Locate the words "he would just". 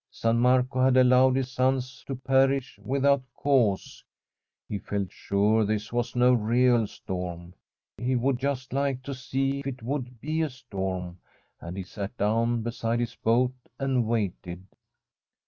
7.99-8.73